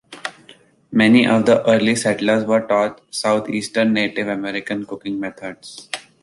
Many 0.91 1.27
of 1.27 1.45
the 1.45 1.63
early 1.69 1.95
settlers 1.95 2.43
were 2.45 2.61
taught 2.65 3.01
Southeastern 3.13 3.93
Native 3.93 4.29
American 4.29 4.83
cooking 4.83 5.19
methods. 5.19 5.89